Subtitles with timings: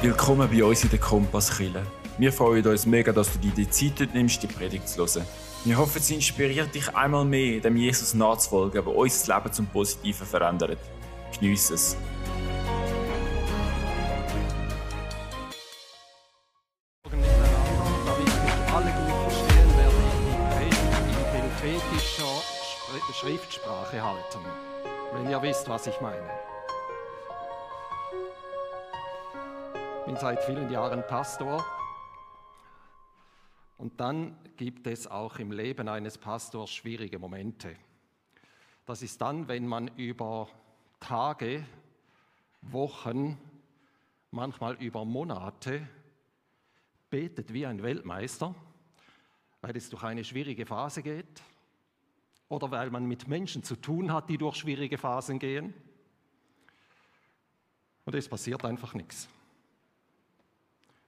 [0.00, 1.82] Willkommen bei uns in der Kompasskille.
[2.18, 5.26] Wir freuen uns mega, dass du dir die Zeit nimmst, die Predigt zu hören.
[5.64, 10.24] Wir hoffen, sie inspiriert dich einmal mehr, dem Jesus nachzufolgen, der unser Leben zum Positiven
[10.24, 10.78] verändert.
[11.32, 11.96] Geniess es.
[23.20, 24.44] Schriftsprache halten,
[25.12, 26.30] wenn ihr wisst, was ich meine.
[30.08, 31.62] Bin seit vielen Jahren Pastor
[33.76, 37.76] und dann gibt es auch im Leben eines Pastors schwierige Momente.
[38.86, 40.48] Das ist dann, wenn man über
[40.98, 41.62] Tage,
[42.62, 43.36] Wochen,
[44.30, 45.86] manchmal über Monate
[47.10, 48.54] betet wie ein Weltmeister,
[49.60, 51.42] weil es durch eine schwierige Phase geht
[52.48, 55.74] oder weil man mit Menschen zu tun hat, die durch schwierige Phasen gehen.
[58.06, 59.28] Und es passiert einfach nichts.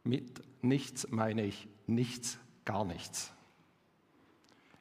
[0.04, 3.32] Mit nichts meine ich nichts, gar nichts.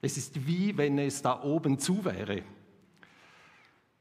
[0.01, 2.43] Es ist wie wenn es da oben zu wäre.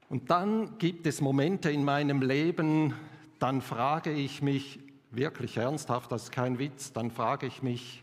[0.08, 2.94] Und dann gibt es Momente in meinem Leben,
[3.38, 8.02] dann frage ich mich wirklich ernsthaft, das ist kein Witz, dann frage ich mich,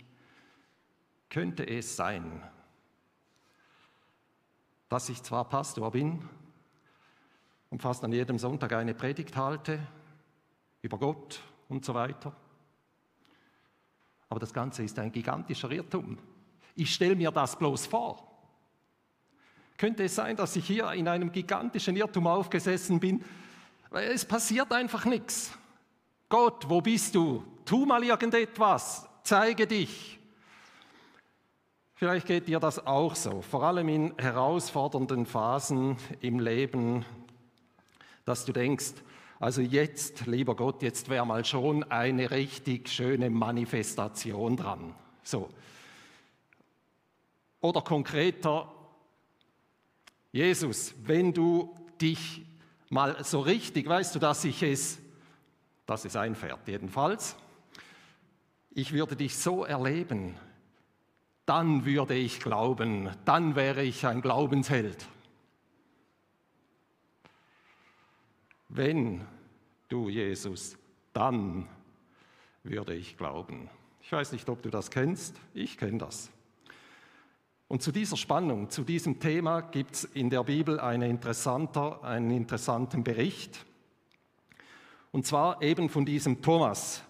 [1.29, 2.44] könnte es sein,
[4.89, 6.27] dass ich zwar Pastor bin
[7.69, 9.79] und fast an jedem Sonntag eine Predigt halte
[10.81, 12.35] über Gott und so weiter,
[14.36, 16.17] aber das Ganze ist ein gigantischer Irrtum.
[16.75, 18.22] Ich stelle mir das bloß vor.
[19.78, 23.23] Könnte es sein, dass ich hier in einem gigantischen Irrtum aufgesessen bin,
[23.91, 25.58] weil es passiert einfach nichts.
[26.28, 27.45] Gott, wo bist du?
[27.63, 30.19] Tu mal irgendetwas, zeige dich.
[31.94, 37.06] Vielleicht geht dir das auch so, vor allem in herausfordernden Phasen im Leben,
[38.25, 38.95] dass du denkst,
[39.39, 44.95] also jetzt, lieber Gott, jetzt wäre mal schon eine richtig schöne Manifestation dran.
[45.23, 45.50] So.
[47.59, 48.72] Oder konkreter,
[50.31, 52.46] Jesus, wenn du dich
[52.90, 55.00] mal so richtig, weißt du, dass ich es,
[55.85, 57.35] dass es einfährt, jedenfalls,
[58.72, 60.35] ich würde dich so erleben,
[61.46, 65.07] dann würde ich glauben, dann wäre ich ein Glaubensheld.
[68.78, 69.22] Wenn
[69.88, 70.78] du, Jesus,
[71.13, 71.66] dann
[72.62, 73.69] würde ich glauben.
[74.02, 76.30] Ich weiß nicht, ob du das kennst, ich kenne das.
[77.69, 83.06] Und zu dieser Spannung, zu diesem Thema gibt es in der Bibel eine einen interessanten
[83.06, 83.66] Bericht.
[85.14, 87.02] Und zwar eben von diesem Thomas.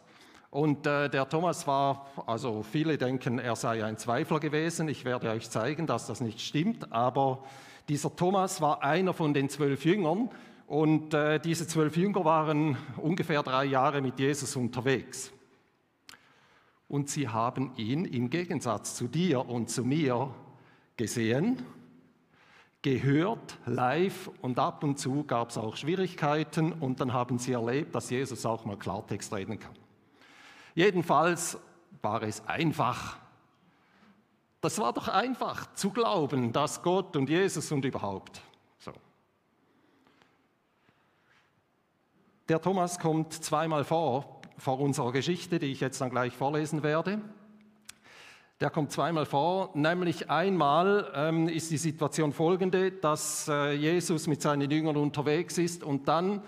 [0.52, 4.88] Und äh, der Thomas war, also viele denken, er sei ein Zweifler gewesen.
[4.88, 6.94] Ich werde euch zeigen, dass das nicht stimmt.
[6.94, 7.44] Aber
[7.90, 10.30] dieser Thomas war einer von den zwölf Jüngern.
[10.68, 15.32] Und äh, diese zwölf Jünger waren ungefähr drei Jahre mit Jesus unterwegs.
[16.88, 20.34] Und sie haben ihn im Gegensatz zu dir und zu mir
[20.98, 21.64] gesehen,
[22.82, 27.96] gehört, live und ab und zu gab es auch Schwierigkeiten und dann haben sie erlebt,
[27.96, 29.74] dass Jesus auch mal Klartext reden kann.
[30.76, 31.58] Jedenfalls
[32.02, 33.18] war es einfach.
[34.62, 38.42] Das war doch einfach zu glauben, dass Gott und Jesus und überhaupt.
[38.78, 38.92] So.
[42.48, 47.20] Der Thomas kommt zweimal vor, vor unserer Geschichte, die ich jetzt dann gleich vorlesen werde.
[48.60, 54.44] Der kommt zweimal vor, nämlich einmal ähm, ist die Situation folgende, dass äh, Jesus mit
[54.44, 56.44] seinen Jüngern unterwegs ist und dann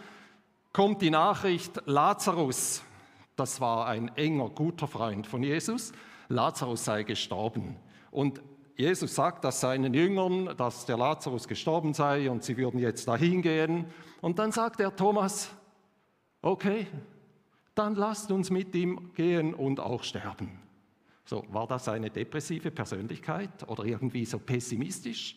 [0.72, 2.84] kommt die Nachricht, Lazarus,
[3.36, 5.94] das war ein enger, guter Freund von Jesus,
[6.30, 7.76] Lazarus sei gestorben.
[8.12, 8.40] Und
[8.76, 13.42] Jesus sagt das seinen Jüngern, dass der Lazarus gestorben sei und sie würden jetzt dahin
[13.42, 13.86] gehen.
[14.22, 15.50] Und dann sagt der Thomas,
[16.42, 16.88] okay,
[17.76, 20.60] dann lasst uns mit ihm gehen und auch sterben.
[21.26, 25.36] So, war das eine depressive Persönlichkeit oder irgendwie so pessimistisch?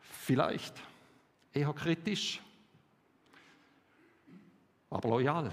[0.00, 0.74] Vielleicht
[1.52, 2.40] eher kritisch,
[4.90, 5.52] aber loyal.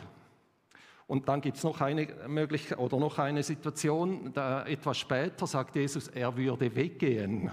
[1.07, 5.75] Und dann gibt es noch eine Möglichkeit oder noch eine Situation, da etwas später sagt
[5.75, 7.51] Jesus, er würde weggehen.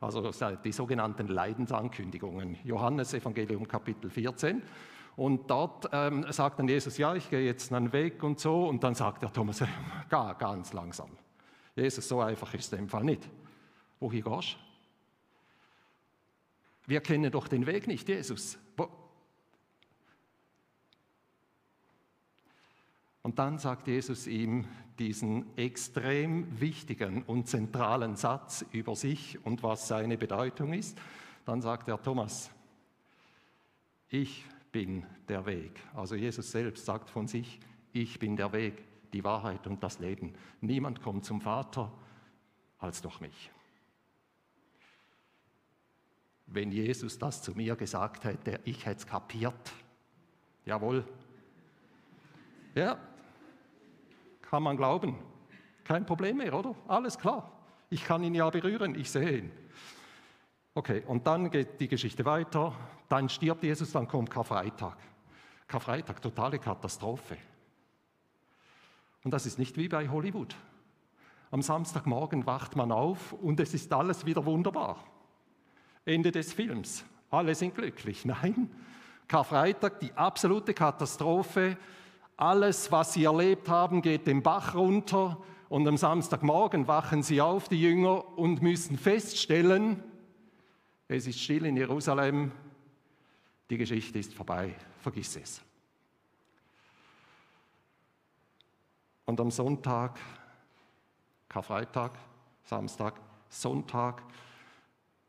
[0.00, 0.32] Also
[0.64, 2.58] die sogenannten Leidensankündigungen.
[2.64, 4.60] Johannes Evangelium Kapitel 14.
[5.16, 8.66] Und dort ähm, sagt dann Jesus, ja, ich gehe jetzt dann weg und so.
[8.66, 9.62] Und dann sagt der Thomas,
[10.08, 11.10] gar, ganz langsam.
[11.76, 13.28] Jesus, so einfach ist es im Fall nicht.
[14.00, 14.56] Wohin gehst?
[16.86, 18.58] Wir kennen doch den Weg nicht, Jesus.
[18.76, 18.88] Wo?
[23.22, 24.66] Und dann sagt Jesus ihm
[24.98, 30.98] diesen extrem wichtigen und zentralen Satz über sich und was seine Bedeutung ist.
[31.44, 32.50] Dann sagt er, Thomas,
[34.08, 35.80] ich bin der Weg.
[35.94, 37.60] Also Jesus selbst sagt von sich,
[37.92, 38.82] ich bin der Weg,
[39.12, 40.34] die Wahrheit und das Leben.
[40.60, 41.92] Niemand kommt zum Vater
[42.78, 43.50] als durch mich.
[46.46, 49.72] Wenn Jesus das zu mir gesagt hätte, ich hätte es kapiert.
[50.64, 51.04] Jawohl.
[52.74, 52.98] Ja,
[54.42, 55.16] kann man glauben.
[55.84, 56.74] Kein Problem mehr, oder?
[56.88, 57.50] Alles klar.
[57.90, 59.50] Ich kann ihn ja berühren, ich sehe ihn.
[60.74, 62.74] Okay, und dann geht die Geschichte weiter.
[63.12, 64.96] Dann stirbt Jesus, dann kommt Karfreitag.
[65.68, 67.36] Karfreitag, totale Katastrophe.
[69.22, 70.56] Und das ist nicht wie bei Hollywood.
[71.50, 74.96] Am Samstagmorgen wacht man auf und es ist alles wieder wunderbar.
[76.06, 77.04] Ende des Films.
[77.30, 78.24] Alle sind glücklich.
[78.24, 78.70] Nein,
[79.28, 81.76] Karfreitag, die absolute Katastrophe.
[82.38, 85.36] Alles, was sie erlebt haben, geht den Bach runter.
[85.68, 90.02] Und am Samstagmorgen wachen sie auf, die Jünger, und müssen feststellen,
[91.08, 92.52] es ist still in Jerusalem,
[93.72, 95.62] die Geschichte ist vorbei, vergiss es.
[99.24, 100.20] Und am Sonntag,
[101.48, 102.18] Karfreitag,
[102.64, 104.24] Samstag, Sonntag,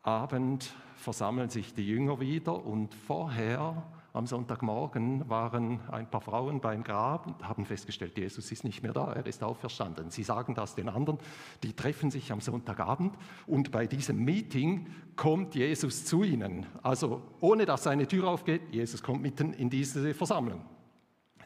[0.01, 3.81] Abend versammeln sich die Jünger wieder und vorher
[4.13, 8.93] am Sonntagmorgen waren ein paar Frauen beim Grab und haben festgestellt, Jesus ist nicht mehr
[8.93, 10.11] da, er ist auferstanden.
[10.11, 11.17] Sie sagen das den anderen,
[11.63, 13.17] die treffen sich am Sonntagabend
[13.47, 16.67] und bei diesem Meeting kommt Jesus zu ihnen.
[16.83, 20.61] Also ohne dass seine Tür aufgeht, Jesus kommt mitten in diese Versammlung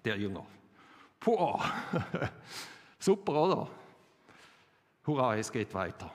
[0.03, 0.45] der Jünger.
[1.21, 1.57] Puh,
[2.99, 3.69] super, oder?
[5.05, 6.11] Hurra, es geht weiter.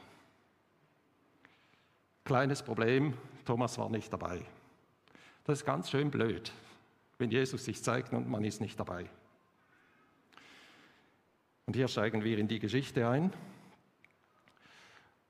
[2.24, 3.14] Kleines Problem,
[3.46, 4.44] Thomas war nicht dabei.
[5.44, 6.52] Das ist ganz schön blöd,
[7.18, 9.06] wenn Jesus sich zeigt und man ist nicht dabei.
[11.66, 13.32] Und hier steigen wir in die Geschichte ein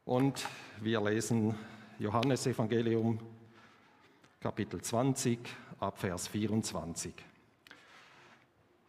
[0.04, 0.46] und
[0.80, 1.54] wir lesen
[1.98, 3.20] Johannes Evangelium
[4.40, 5.38] Kapitel 20
[5.80, 7.14] ab Vers 24.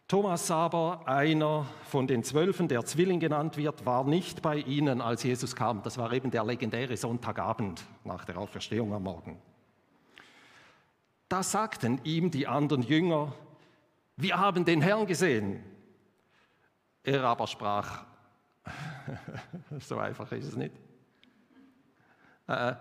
[0.06, 5.22] Thomas aber, einer von den Zwölfen, der Zwilling genannt wird, war nicht bei ihnen, als
[5.22, 5.82] Jesus kam.
[5.82, 9.40] Das war eben der legendäre Sonntagabend nach der Auferstehung am Morgen.
[11.28, 13.34] Da sagten ihm die anderen Jünger,
[14.16, 15.62] wir haben den Herrn gesehen.
[17.02, 18.04] Er aber sprach,
[19.80, 20.74] so einfach ist es nicht.
[22.46, 22.74] Äh,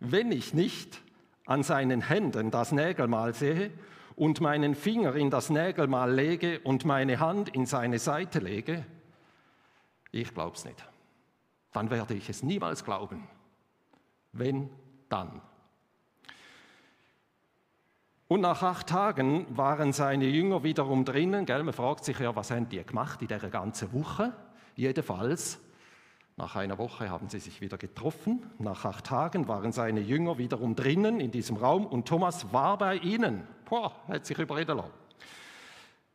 [0.00, 1.00] wenn ich nicht
[1.46, 3.70] an seinen Händen das Nägelmal sehe
[4.16, 8.84] und meinen Finger in das Nägelmal lege und meine Hand in seine Seite lege,
[10.10, 10.84] ich glaube es nicht.
[11.72, 13.28] Dann werde ich es niemals glauben.
[14.32, 14.70] Wenn,
[15.08, 15.40] dann.
[18.28, 21.46] Und nach acht Tagen waren seine Jünger wiederum drinnen.
[21.46, 21.62] Gell?
[21.62, 24.34] Man fragt sich ja, was haben die gemacht in dieser ganzen Woche?
[24.76, 25.58] Jedenfalls,
[26.36, 28.42] nach einer Woche haben sie sich wieder getroffen.
[28.58, 32.96] Nach acht Tagen waren seine Jünger wiederum drinnen in diesem Raum und Thomas war bei
[32.96, 33.44] ihnen.
[33.64, 34.92] Boah, hat sich überreden lassen.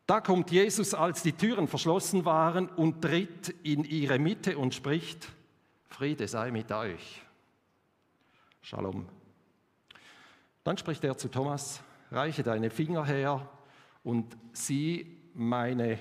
[0.06, 5.30] Da kommt Jesus, als die Türen verschlossen waren, und tritt in ihre Mitte und spricht,
[5.90, 7.22] Friede sei mit euch.
[8.62, 9.08] Shalom.
[10.64, 11.82] Dann spricht er zu Thomas,
[12.14, 13.50] reiche deine Finger her
[14.04, 16.00] und sieh meine,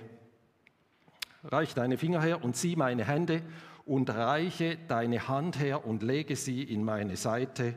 [1.42, 3.42] reiche deine Finger her und sieh meine Hände
[3.86, 7.74] und reiche deine Hand her und lege sie in meine Seite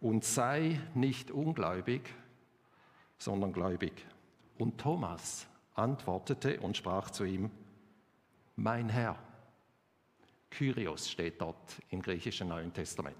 [0.00, 2.02] und sei nicht ungläubig,
[3.18, 3.92] sondern gläubig.
[4.58, 7.50] Und Thomas antwortete und sprach zu ihm,
[8.56, 9.16] mein Herr.
[10.50, 13.16] Kyrios steht dort im griechischen Neuen Testament.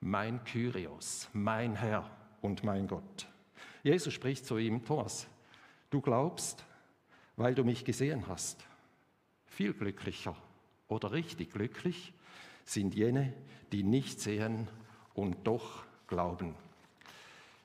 [0.00, 2.10] Mein Kyrios, mein Herr
[2.42, 3.28] und mein Gott.
[3.86, 5.28] Jesus spricht zu ihm, Thomas,
[5.90, 6.64] du glaubst,
[7.36, 8.66] weil du mich gesehen hast.
[9.46, 10.34] Viel glücklicher
[10.88, 12.12] oder richtig glücklich
[12.64, 13.32] sind jene,
[13.70, 14.66] die nicht sehen
[15.14, 16.56] und doch glauben.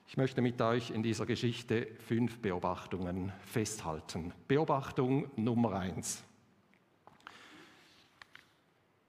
[0.06, 4.32] Ich möchte mit euch in dieser Geschichte fünf Beobachtungen festhalten.
[4.46, 6.22] Beobachtung Nummer eins.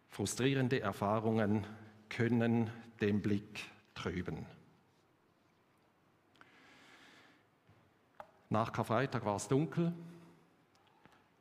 [0.09, 1.67] Frustrierende Erfahrungen
[2.09, 4.47] können den Blick trüben.
[8.53, 9.91] Nach Karfreitag war es dunkel,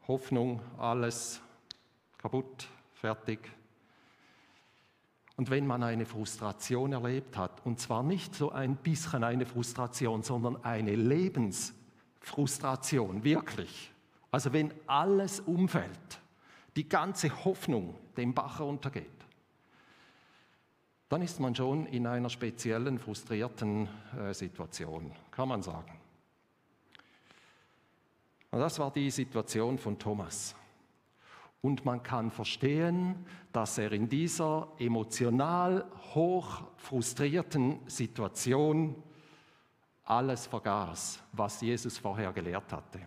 [0.09, 1.43] Hoffnung, alles
[2.17, 3.39] kaputt, fertig.
[5.37, 10.23] Und wenn man eine Frustration erlebt hat, und zwar nicht so ein bisschen eine Frustration,
[10.23, 13.93] sondern eine Lebensfrustration, wirklich,
[14.31, 16.23] also wenn alles umfällt,
[16.77, 19.05] die ganze Hoffnung dem Bach runtergeht,
[21.11, 23.87] dann ist man schon in einer speziellen, frustrierten
[24.19, 26.02] äh, Situation, kann man sagen.
[28.53, 30.55] Und das war die Situation von Thomas.
[31.63, 38.95] Und man kann verstehen, dass er in dieser emotional hoch frustrierten Situation
[40.05, 43.01] alles vergaß, was Jesus vorher gelehrt hatte.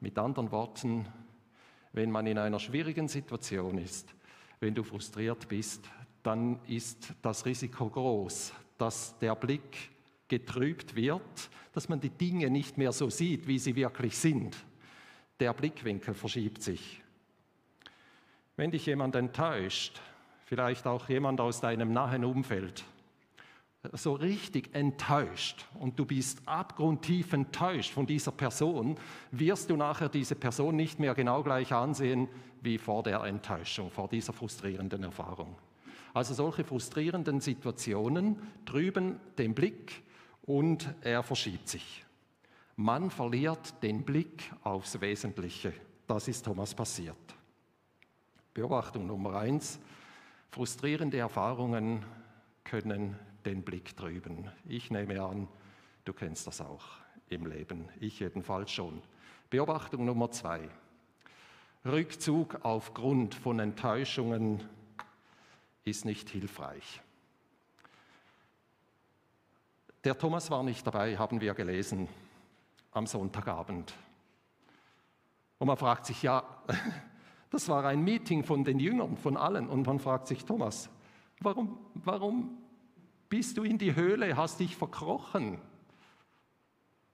[0.00, 1.06] Mit anderen Worten,
[1.92, 4.14] wenn man in einer schwierigen Situation ist,
[4.60, 5.84] wenn du frustriert bist,
[6.22, 9.90] dann ist das Risiko groß, dass der Blick
[10.28, 14.56] getrübt wird, dass man die Dinge nicht mehr so sieht, wie sie wirklich sind.
[15.40, 17.02] Der Blickwinkel verschiebt sich.
[18.56, 20.00] Wenn dich jemand enttäuscht,
[20.46, 22.84] vielleicht auch jemand aus deinem nahen Umfeld,
[23.92, 28.96] so richtig enttäuscht und du bist abgrundtief enttäuscht von dieser Person,
[29.30, 32.28] wirst du nachher diese Person nicht mehr genau gleich ansehen
[32.62, 35.56] wie vor der Enttäuschung, vor dieser frustrierenden Erfahrung.
[36.14, 40.02] Also solche frustrierenden Situationen trüben den Blick
[40.46, 42.04] und er verschiebt sich.
[42.76, 45.72] Man verliert den Blick aufs Wesentliche.
[46.06, 47.16] Das ist Thomas passiert.
[48.54, 49.78] Beobachtung Nummer eins.
[50.50, 52.04] Frustrierende Erfahrungen
[52.64, 54.50] können den Blick trüben.
[54.66, 55.48] Ich nehme an,
[56.04, 56.84] du kennst das auch
[57.28, 57.88] im Leben.
[58.00, 59.02] Ich jedenfalls schon.
[59.50, 60.68] Beobachtung Nummer zwei.
[61.84, 64.62] Rückzug aufgrund von Enttäuschungen
[65.84, 67.00] ist nicht hilfreich.
[70.06, 72.06] Der Thomas war nicht dabei, haben wir gelesen
[72.92, 73.92] am Sonntagabend.
[75.58, 76.44] Und man fragt sich, ja,
[77.50, 79.68] das war ein Meeting von den Jüngern, von allen.
[79.68, 80.88] Und man fragt sich, Thomas,
[81.40, 82.56] warum, warum
[83.28, 85.58] bist du in die Höhle, hast dich verkrochen?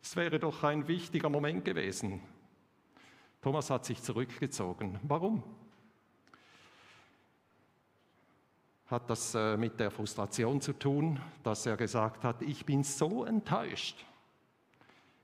[0.03, 2.21] Es wäre doch ein wichtiger Moment gewesen.
[3.41, 5.01] Thomas hat sich zurückgezogen.
[5.03, 5.43] Warum?
[8.93, 13.25] Hat das äh, mit der Frustration zu tun, dass er gesagt hat, ich bin so
[13.25, 14.05] enttäuscht.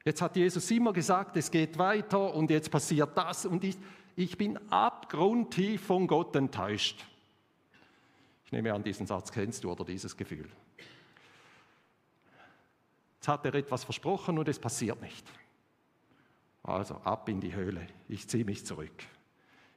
[0.06, 3.76] Jetzt hat Jesus immer gesagt, es geht weiter und jetzt passiert das und ich,
[4.16, 7.04] ich bin abgrundtief von Gott enttäuscht.
[8.46, 10.48] Ich nehme an, diesen Satz kennst du oder dieses Gefühl.
[13.16, 15.30] Jetzt hat er etwas versprochen und es passiert nicht.
[16.62, 19.04] Also ab in die Höhle, ich ziehe mich zurück.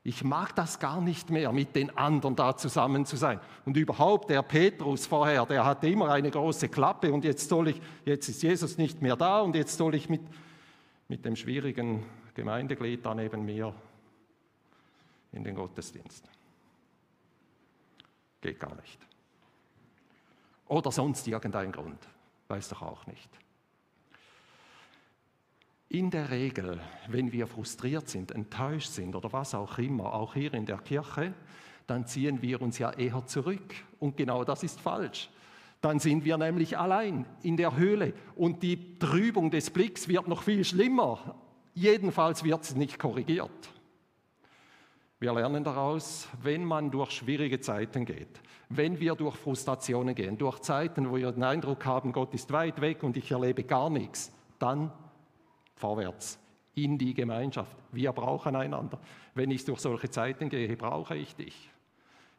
[0.04, 3.40] Ich mag das gar nicht mehr, mit den anderen da zusammen zu sein.
[3.66, 7.82] Und überhaupt, der Petrus vorher, der hatte immer eine große Klappe und jetzt soll ich,
[8.04, 10.22] jetzt ist Jesus nicht mehr da und jetzt soll ich mit,
[11.08, 12.04] mit dem schwierigen
[12.34, 13.76] Gemeindeglied da neben mir
[15.34, 16.28] in den Gottesdienst.
[18.42, 19.00] Geht gar nicht.
[20.68, 22.08] Oder sonst irgendein Grund,
[22.48, 23.30] weiß doch auch nicht.
[25.92, 26.80] In der Regel,
[27.10, 31.34] wenn wir frustriert sind, enttäuscht sind oder was auch immer, auch hier in der Kirche,
[31.86, 33.76] dann ziehen wir uns ja eher zurück.
[34.00, 35.30] Und genau das ist falsch.
[35.82, 40.44] Dann sind wir nämlich allein in der Höhle und die Trübung des Blicks wird noch
[40.44, 41.36] viel schlimmer.
[41.74, 43.52] Jedenfalls wird sie nicht korrigiert.
[45.20, 50.60] Wir lernen daraus, wenn man durch schwierige Zeiten geht, wenn wir durch Frustrationen gehen, durch
[50.60, 54.32] Zeiten, wo wir den Eindruck haben, Gott ist weit weg und ich erlebe gar nichts,
[54.58, 54.90] dann
[55.82, 56.40] vorwärts
[56.76, 57.76] in die Gemeinschaft.
[57.92, 59.00] Wir brauchen einander.
[59.34, 61.70] Wenn ich durch solche Zeiten gehe, brauche ich dich.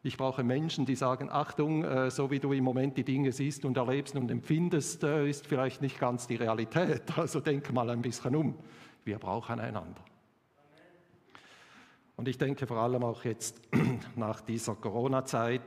[0.05, 3.63] Ich brauche Menschen, die sagen, Achtung, äh, so wie du im Moment die Dinge siehst
[3.63, 7.03] und erlebst und empfindest, äh, ist vielleicht nicht ganz die Realität.
[7.15, 8.55] Also denk mal ein bisschen um.
[9.05, 10.01] Wir brauchen einander.
[12.15, 13.61] Und ich denke vor allem auch jetzt
[14.15, 15.61] nach dieser Corona-Zeit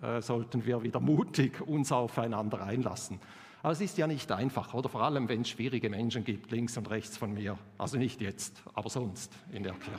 [0.00, 3.20] äh, sollten wir wieder mutig uns aufeinander einlassen.
[3.66, 6.76] Aber es ist ja nicht einfach, oder vor allem, wenn es schwierige Menschen gibt, links
[6.76, 7.58] und rechts von mir.
[7.78, 9.98] Also nicht jetzt, aber sonst in der Kirche.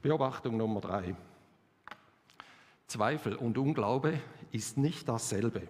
[0.00, 1.14] Beobachtung Nummer drei.
[2.86, 4.20] Zweifel und Unglaube
[4.52, 5.68] ist nicht dasselbe.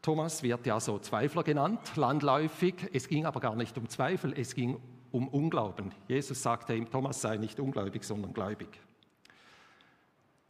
[0.00, 2.88] Thomas wird ja so Zweifler genannt, landläufig.
[2.94, 4.80] Es ging aber gar nicht um Zweifel, es ging
[5.12, 5.92] um Unglauben.
[6.08, 8.80] Jesus sagte ihm, Thomas sei nicht ungläubig, sondern gläubig.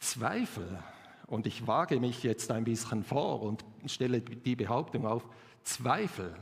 [0.00, 0.82] Zweifel,
[1.26, 5.28] und ich wage mich jetzt ein bisschen vor und stelle die Behauptung auf,
[5.62, 6.34] Zweifel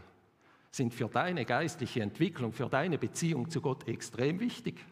[0.71, 4.85] sind für deine geistliche Entwicklung, für deine Beziehung zu Gott extrem wichtig.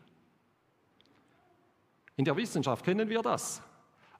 [2.17, 3.63] In der Wissenschaft kennen wir das.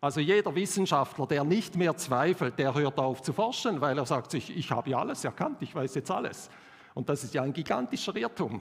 [0.01, 4.31] Also jeder Wissenschaftler, der nicht mehr zweifelt, der hört auf zu forschen, weil er sagt
[4.31, 6.51] sich, ich habe ja alles erkannt, ich weiß jetzt alles.
[6.95, 8.61] Und das ist ja ein gigantischer Irrtum.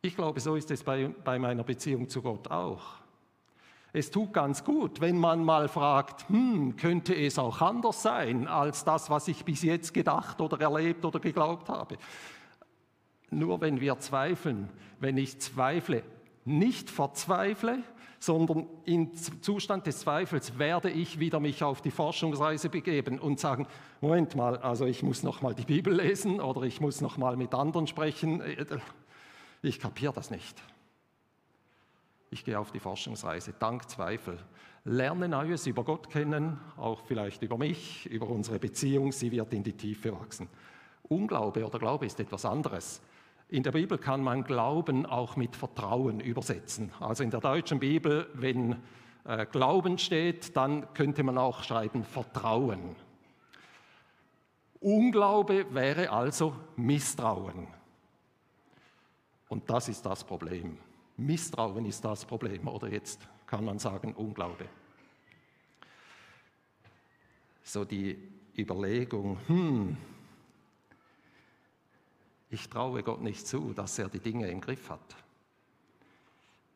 [0.00, 3.00] Ich glaube, so ist es bei, bei meiner Beziehung zu Gott auch.
[3.92, 8.84] Es tut ganz gut, wenn man mal fragt, hm, könnte es auch anders sein als
[8.84, 11.96] das, was ich bis jetzt gedacht oder erlebt oder geglaubt habe.
[13.30, 14.68] Nur wenn wir zweifeln,
[15.00, 16.02] wenn ich zweifle,
[16.44, 17.78] nicht verzweifle,
[18.20, 23.66] sondern im Zustand des Zweifels werde ich wieder mich auf die Forschungsreise begeben und sagen,
[24.00, 27.36] Moment mal, also ich muss noch mal die Bibel lesen oder ich muss noch mal
[27.36, 28.42] mit anderen sprechen.
[29.62, 30.60] Ich kapiere das nicht.
[32.30, 34.38] Ich gehe auf die Forschungsreise, dank Zweifel.
[34.84, 39.62] Lerne Neues über Gott kennen, auch vielleicht über mich, über unsere Beziehung, sie wird in
[39.62, 40.48] die Tiefe wachsen.
[41.04, 43.00] Unglaube oder Glaube ist etwas anderes.
[43.48, 46.92] In der Bibel kann man Glauben auch mit Vertrauen übersetzen.
[47.00, 48.76] Also in der deutschen Bibel, wenn
[49.24, 52.94] äh, Glauben steht, dann könnte man auch schreiben Vertrauen.
[54.80, 57.68] Unglaube wäre also Misstrauen.
[59.48, 60.78] Und das ist das Problem.
[61.18, 62.66] Misstrauen ist das Problem.
[62.68, 64.68] Oder jetzt kann man sagen Unglaube.
[67.62, 68.16] So die
[68.56, 69.96] Überlegung, hm,
[72.50, 75.16] ich traue Gott nicht zu, dass er die Dinge im Griff hat.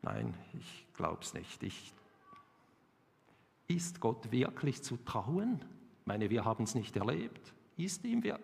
[0.01, 1.63] Nein, ich glaube es nicht.
[1.63, 1.93] Ich,
[3.67, 5.63] ist Gott wirklich zu trauen?
[6.01, 7.53] Ich meine, wir haben es nicht erlebt.
[7.77, 8.39] Ist ihm wir?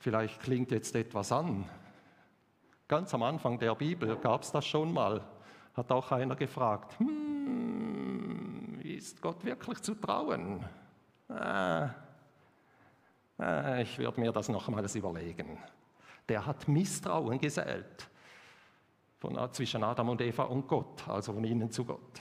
[0.00, 1.68] Vielleicht klingt jetzt etwas an.
[2.88, 5.20] Ganz am Anfang der Bibel gab es das schon mal.
[5.74, 10.64] Hat auch einer gefragt, hm, ist Gott wirklich zu trauen?
[11.28, 11.90] Ah,
[13.40, 15.58] äh, ich würde mir das nochmals überlegen.
[16.28, 18.08] Der hat Misstrauen gesät
[19.18, 22.20] von, zwischen Adam und Eva und Gott, also von ihnen zu Gott.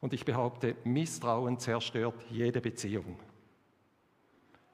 [0.00, 3.18] Und ich behaupte, Misstrauen zerstört jede Beziehung.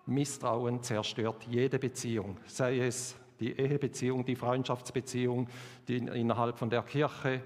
[0.07, 5.49] Misstrauen zerstört jede Beziehung, sei es die Ehebeziehung, die Freundschaftsbeziehung,
[5.89, 7.43] die innerhalb von der Kirche.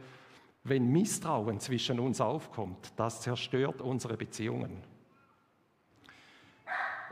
[0.65, 4.83] Wenn Misstrauen zwischen uns aufkommt, das zerstört unsere Beziehungen.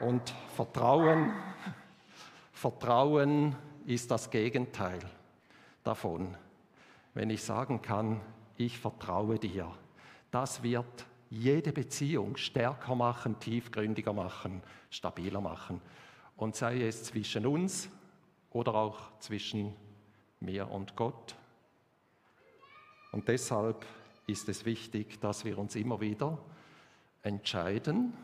[0.01, 1.33] Und Vertrauen,
[2.53, 3.57] Vertrauen
[3.87, 4.99] ist das Gegenteil
[5.83, 6.37] davon.
[7.15, 8.21] Wenn ich sagen kann,
[8.57, 9.73] ich vertraue dir,
[10.31, 15.81] das wird jede Beziehung stärker machen, tiefgründiger machen, stabiler machen.
[16.37, 17.89] Und sei es zwischen uns
[18.57, 19.75] oder auch zwischen
[20.41, 21.37] mir und Gott.
[23.13, 23.85] Und deshalb
[24.27, 26.39] ist es wichtig, dass wir uns immer wieder
[27.23, 28.15] entscheiden,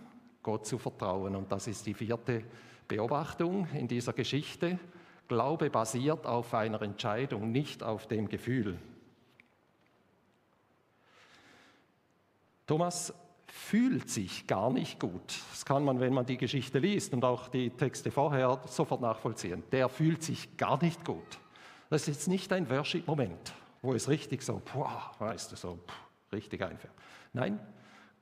[0.42, 1.36] Gott zu vertrauen.
[1.36, 2.44] Und das ist die vierte
[2.88, 4.78] Beobachtung in dieser Geschichte.
[5.28, 8.78] Glaube basiert auf einer Entscheidung, nicht auf dem Gefühl.
[12.66, 13.12] Thomas
[13.54, 15.38] fühlt sich gar nicht gut.
[15.50, 19.62] Das kann man, wenn man die Geschichte liest und auch die Texte vorher sofort nachvollziehen.
[19.70, 21.38] Der fühlt sich gar nicht gut.
[21.90, 25.78] Das ist jetzt nicht ein Worship-Moment, wo es richtig so, boah, weißt du, so
[26.32, 26.94] richtig einfährt.
[27.34, 27.60] Nein,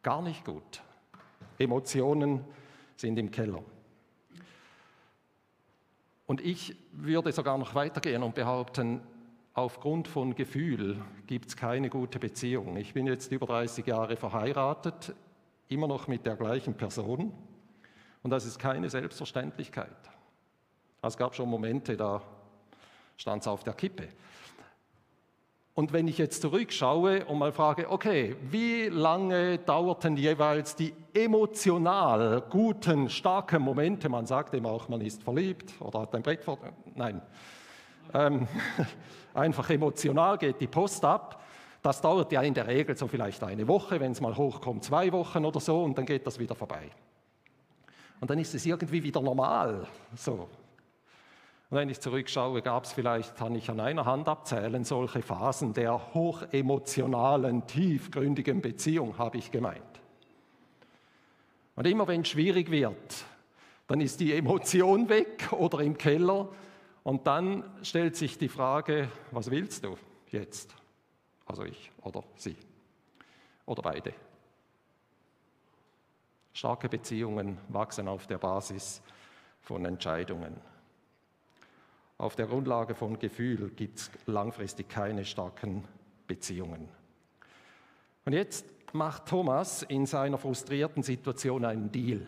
[0.02, 0.82] gar nicht gut.
[1.60, 2.44] Emotionen
[2.96, 3.62] sind im Keller.
[6.26, 9.00] Und ich würde sogar noch weitergehen und behaupten,
[9.60, 12.76] aufgrund von Gefühl gibt es keine gute Beziehung.
[12.76, 15.14] Ich bin jetzt über 30 Jahre verheiratet,
[15.68, 17.32] immer noch mit der gleichen Person.
[18.22, 19.96] Und das ist keine Selbstverständlichkeit.
[21.02, 22.22] Es gab schon Momente, da
[23.16, 24.08] stand es auf der Kippe.
[25.74, 32.42] Und wenn ich jetzt zurückschaue und mal frage, okay, wie lange dauerten jeweils die emotional
[32.50, 34.08] guten, starken Momente?
[34.08, 36.58] Man sagt immer auch, man ist verliebt oder hat ein Brett vor.
[36.94, 37.22] Nein.
[38.14, 38.46] Ähm,
[39.34, 41.42] einfach emotional geht die Post ab.
[41.82, 45.10] Das dauert ja in der Regel so vielleicht eine Woche, wenn es mal hochkommt, zwei
[45.12, 46.90] Wochen oder so, und dann geht das wieder vorbei.
[48.20, 49.86] Und dann ist es irgendwie wieder normal.
[50.14, 50.48] So,
[51.70, 55.72] und wenn ich zurückschaue, gab es vielleicht, kann ich an einer Hand abzählen, solche Phasen
[55.72, 59.80] der hochemotionalen, tiefgründigen Beziehung, habe ich gemeint.
[61.76, 63.24] Und immer wenn es schwierig wird,
[63.86, 66.48] dann ist die Emotion weg oder im Keller
[67.02, 69.96] und dann stellt sich die Frage, was willst du
[70.30, 70.74] jetzt?
[71.46, 72.56] Also ich oder sie
[73.66, 74.12] oder beide.
[76.52, 79.02] Starke Beziehungen wachsen auf der Basis
[79.60, 80.56] von Entscheidungen.
[82.18, 85.84] Auf der Grundlage von Gefühl gibt es langfristig keine starken
[86.26, 86.88] Beziehungen.
[88.26, 92.26] Und jetzt macht Thomas in seiner frustrierten Situation einen Deal.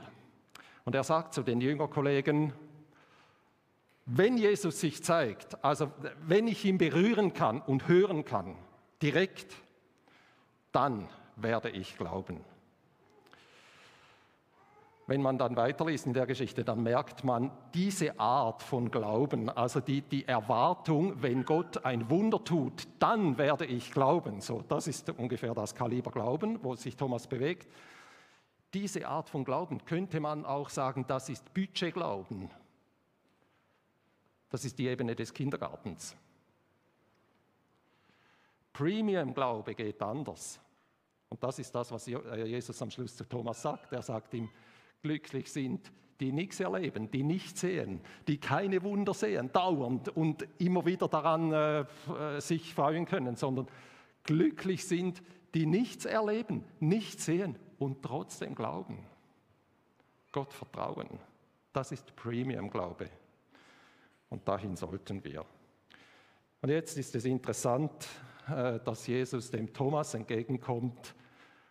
[0.84, 2.52] Und er sagt zu den Jüngerkollegen,
[4.06, 5.90] wenn Jesus sich zeigt, also
[6.26, 8.56] wenn ich ihn berühren kann und hören kann,
[9.00, 9.54] direkt,
[10.72, 12.40] dann werde ich glauben.
[15.06, 19.80] Wenn man dann weiterliest in der Geschichte, dann merkt man diese Art von Glauben, also
[19.80, 24.40] die, die Erwartung, wenn Gott ein Wunder tut, dann werde ich glauben.
[24.40, 27.68] So, das ist ungefähr das Kaliber Glauben, wo sich Thomas bewegt.
[28.72, 32.48] Diese Art von Glauben könnte man auch sagen, das ist Budgetglauben.
[34.52, 36.14] Das ist die Ebene des Kindergartens.
[38.72, 40.60] Premium-Glaube geht anders.
[41.30, 43.92] Und das ist das, was Jesus am Schluss zu Thomas sagt.
[43.92, 44.50] Er sagt ihm,
[45.02, 50.86] Glücklich sind die nichts erleben, die nicht sehen, die keine Wunder sehen, dauernd und immer
[50.86, 53.66] wieder daran äh, äh, sich freuen können, sondern
[54.22, 55.20] glücklich sind,
[55.54, 58.98] die nichts erleben, nichts sehen und trotzdem glauben.
[60.30, 61.08] Gott vertrauen,
[61.72, 63.10] das ist Premium-Glaube.
[64.32, 65.44] Und dahin sollten wir.
[66.62, 68.08] Und jetzt ist es interessant,
[68.48, 71.14] äh, dass Jesus dem Thomas entgegenkommt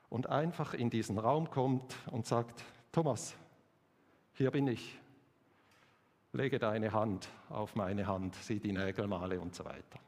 [0.09, 3.35] und einfach in diesen Raum kommt und sagt, Thomas,
[4.33, 4.95] hier bin ich,
[6.33, 9.99] lege deine Hand auf meine Hand, sieh die Nägelmale und so weiter.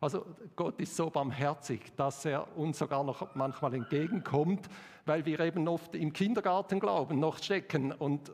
[0.00, 4.68] Also Gott ist so barmherzig, dass er uns sogar noch manchmal entgegenkommt,
[5.04, 8.32] weil wir eben oft im Kindergarten glauben, noch stecken und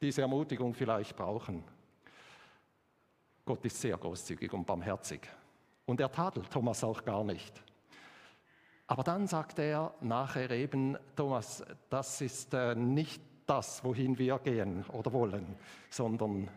[0.00, 1.64] diese Ermutigung vielleicht brauchen.
[3.44, 5.20] Gott ist sehr großzügig und barmherzig.
[5.86, 7.62] Und er tadelt Thomas auch gar nicht.
[8.86, 14.84] Aber dann sagt er nachher eben, Thomas, das ist äh, nicht das, wohin wir gehen
[14.86, 15.56] oder wollen,
[15.90, 16.48] sondern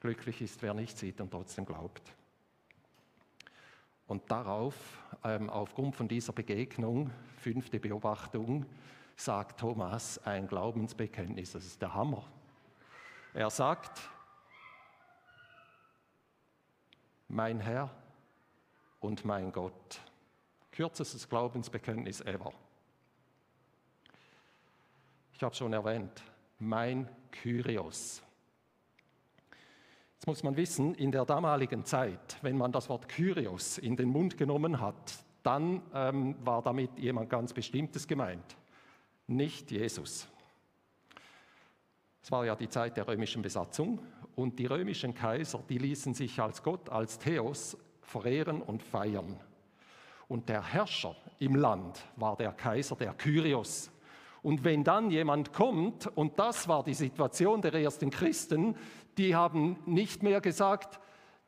[0.00, 2.02] glücklich ist, wer nicht sieht und trotzdem glaubt.
[4.06, 4.74] Und darauf,
[5.24, 8.66] ähm, aufgrund von dieser Begegnung, fünfte Beobachtung,
[9.16, 11.52] sagt Thomas ein Glaubensbekenntnis.
[11.52, 12.24] Das ist der Hammer.
[13.32, 14.00] Er sagt,
[17.32, 17.90] mein Herr
[19.00, 20.00] und mein Gott.
[20.70, 22.52] Kürzestes Glaubensbekenntnis ever.
[25.32, 26.22] Ich habe schon erwähnt,
[26.58, 28.22] mein Kyrios.
[30.14, 34.10] Jetzt muss man wissen, in der damaligen Zeit, wenn man das Wort Kyrios in den
[34.10, 38.56] Mund genommen hat, dann ähm, war damit jemand ganz Bestimmtes gemeint,
[39.26, 40.28] nicht Jesus.
[42.22, 43.98] Es war ja die Zeit der römischen Besatzung
[44.36, 49.38] und die römischen Kaiser, die ließen sich als Gott, als Theos verehren und feiern.
[50.28, 53.90] Und der Herrscher im Land war der Kaiser, der Kyrios.
[54.42, 58.76] Und wenn dann jemand kommt, und das war die Situation der ersten Christen,
[59.18, 60.98] die haben nicht mehr gesagt,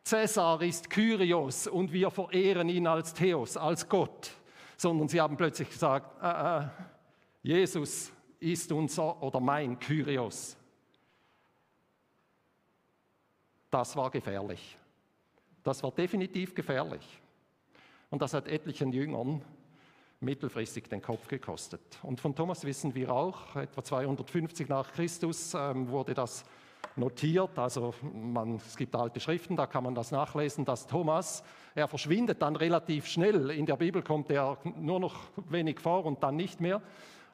[0.05, 4.33] Cäsar ist Kyrios und wir verehren ihn als Theos, als Gott,
[4.77, 6.69] sondern sie haben plötzlich gesagt, äh, äh,
[7.43, 10.59] Jesus ist unser oder mein Kyrios.
[13.75, 14.79] Das war gefährlich.
[15.65, 17.21] Das war definitiv gefährlich.
[18.09, 19.43] Und das hat etlichen Jüngern
[20.21, 21.99] mittelfristig den Kopf gekostet.
[22.05, 26.45] Und von Thomas wissen wir auch, etwa 250 nach Christus ähm, wurde das
[26.95, 27.59] notiert.
[27.59, 31.43] Also man, es gibt alte Schriften, da kann man das nachlesen, dass Thomas,
[31.75, 33.51] er verschwindet dann relativ schnell.
[33.51, 35.17] In der Bibel kommt er nur noch
[35.51, 36.81] wenig vor und dann nicht mehr.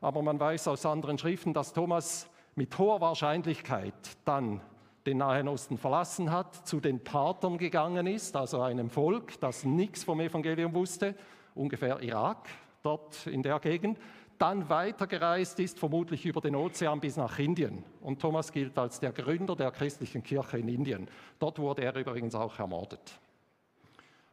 [0.00, 3.92] Aber man weiß aus anderen Schriften, dass Thomas mit hoher Wahrscheinlichkeit
[4.24, 4.62] dann
[5.06, 10.04] den Nahen Osten verlassen hat, zu den Partern gegangen ist, also einem Volk, das nichts
[10.04, 11.14] vom Evangelium wusste,
[11.54, 12.48] ungefähr Irak,
[12.82, 13.98] dort in der Gegend,
[14.38, 17.84] dann weitergereist ist, vermutlich über den Ozean bis nach Indien.
[18.00, 21.08] Und Thomas gilt als der Gründer der christlichen Kirche in Indien.
[21.38, 23.20] Dort wurde er übrigens auch ermordet.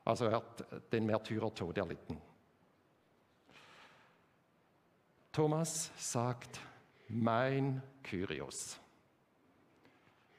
[0.05, 2.21] Also er hat den Märtyrertod erlitten.
[5.33, 6.61] Thomas sagt,
[7.09, 8.79] mein Kyrios.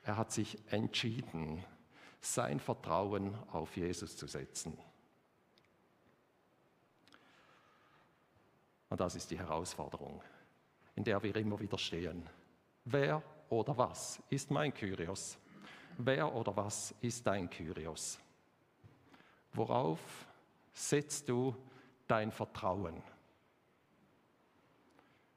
[0.09, 1.63] Er hat sich entschieden,
[2.23, 4.75] sein Vertrauen auf Jesus zu setzen.
[8.89, 10.23] Und das ist die Herausforderung,
[10.97, 12.27] in der wir immer wieder stehen.
[12.87, 15.37] Wer oder was ist mein Kyrios?
[15.99, 18.19] Wer oder was ist dein Kyrios?
[19.53, 20.27] Worauf
[20.73, 21.55] setzt du
[22.07, 23.03] dein Vertrauen?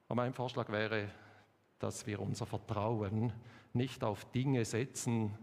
[0.07, 1.11] Und mein Vorschlag wäre,
[1.77, 3.33] dass wir unser Vertrauen
[3.73, 5.37] nicht auf Dinge setzen,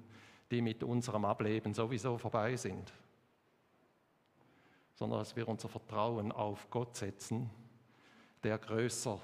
[0.50, 2.92] die mit unserem Ableben sowieso vorbei sind,
[4.94, 7.50] sondern dass wir unser Vertrauen auf Gott setzen,
[8.42, 9.20] der größer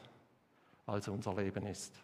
[0.87, 1.95] als unser Leben ist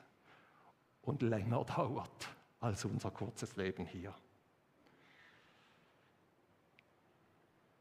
[1.03, 2.29] und länger dauert
[2.61, 4.15] als unser kurzes Leben hier.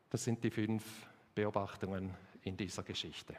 [0.09, 3.35] Das sind die fünf Beobachtungen in dieser Geschichte.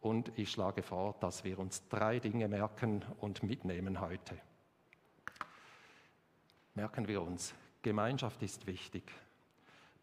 [0.00, 4.38] Und ich schlage vor, dass wir uns drei Dinge merken und mitnehmen heute.
[6.76, 9.10] Merken wir uns, Gemeinschaft ist wichtig,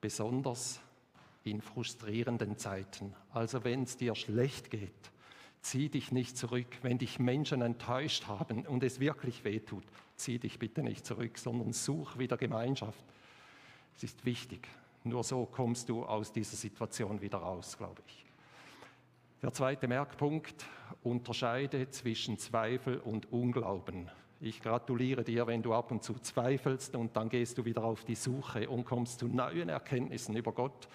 [0.02, 0.82] besonders
[1.44, 3.14] in frustrierenden Zeiten.
[3.32, 5.12] Also wenn es dir schlecht geht,
[5.62, 6.66] zieh dich nicht zurück.
[6.82, 9.84] Wenn dich Menschen enttäuscht haben und es wirklich wehtut,
[10.16, 13.04] zieh dich bitte nicht zurück, sondern such wieder Gemeinschaft.
[13.96, 14.68] Es ist wichtig.
[15.04, 18.26] Nur so kommst du aus dieser Situation wieder raus, glaube ich.
[19.44, 20.66] Der zweite Merkpunkt,
[21.04, 24.10] unterscheide zwischen Zweifel und Unglauben.
[24.46, 28.04] Ich gratuliere dir, wenn du ab und zu zweifelst und dann gehst du wieder auf
[28.04, 30.90] die Suche und kommst zu neuen Erkenntnissen über Gott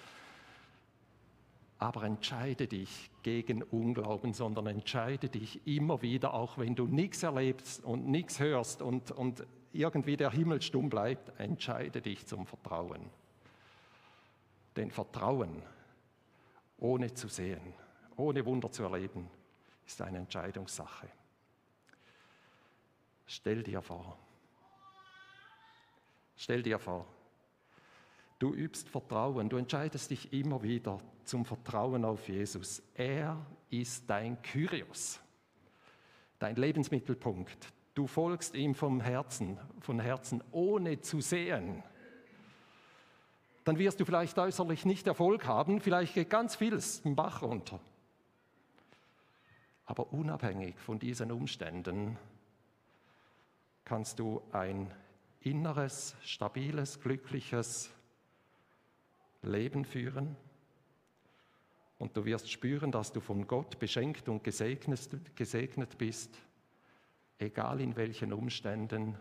[1.78, 7.82] Aber entscheide dich gegen Unglauben, sondern entscheide dich immer wieder, auch wenn du nichts erlebst
[7.84, 13.00] und nichts hörst und, und irgendwie der Himmel stumm bleibt, entscheide dich zum Vertrauen.
[14.76, 15.62] Denn Vertrauen,
[16.76, 17.72] ohne zu sehen,
[18.14, 19.30] ohne Wunder zu erleben,
[19.86, 21.08] ist eine Entscheidungssache.
[23.38, 24.18] Stell dir vor,
[26.34, 27.06] stell dir vor,
[28.40, 32.82] du übst Vertrauen, du entscheidest dich immer wieder zum Vertrauen auf Jesus.
[32.94, 33.36] Er
[33.70, 35.20] ist dein Kyrios,
[36.40, 37.72] dein Lebensmittelpunkt.
[37.94, 41.84] Du folgst ihm vom Herzen, von Herzen, ohne zu sehen.
[43.62, 47.78] Dann wirst du vielleicht äußerlich nicht Erfolg haben, vielleicht geht ganz vieles im Bach runter.
[49.84, 52.18] Aber unabhängig von diesen Umständen
[53.88, 54.92] kannst du ein
[55.40, 57.90] inneres, stabiles, glückliches
[59.40, 60.36] Leben führen.
[61.98, 66.38] Und du wirst spüren, dass du von Gott beschenkt und gesegnet, gesegnet bist.
[67.38, 69.16] Egal in welchen Umständen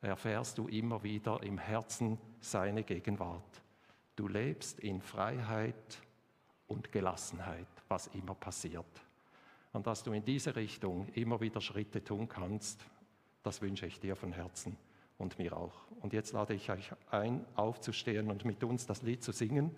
[0.00, 3.62] erfährst du immer wieder im Herzen seine Gegenwart.
[4.16, 5.98] Du lebst in Freiheit
[6.68, 8.86] und Gelassenheit, was immer passiert.
[9.74, 12.82] Und dass du in diese Richtung immer wieder Schritte tun kannst,
[13.46, 14.76] das wünsche ich dir von Herzen
[15.18, 15.72] und mir auch.
[16.02, 19.70] Und jetzt lade ich euch ein, aufzustehen und mit uns das Lied zu singen,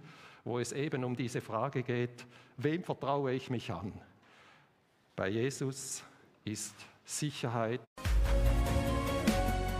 [0.42, 2.24] wo es eben um diese Frage geht,
[2.56, 3.92] wem vertraue ich mich an?
[5.14, 6.02] Bei Jesus
[6.44, 7.80] ist Sicherheit.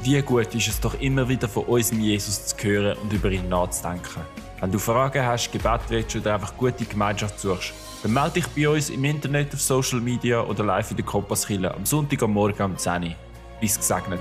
[0.02, 3.48] Wie gut ist es doch immer wieder von unserem Jesus zu hören und über ihn
[3.48, 4.22] nachzudenken.
[4.60, 7.72] Wenn du Fragen hast, Gebet willst oder einfach gute Gemeinschaft suchst,
[8.02, 11.74] dann melde dich bei uns im Internet, auf Social Media oder live in der Kompasskille
[11.74, 13.27] am Sonntag am Morgen um 10 Uhr.
[13.60, 14.20] Bis gesegnet.